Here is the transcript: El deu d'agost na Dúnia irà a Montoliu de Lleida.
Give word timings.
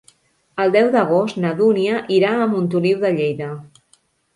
El 0.63 0.73
deu 0.75 0.89
d'agost 0.95 1.39
na 1.45 1.53
Dúnia 1.61 2.03
irà 2.19 2.35
a 2.41 2.51
Montoliu 2.57 3.07
de 3.09 3.17
Lleida. 3.23 3.57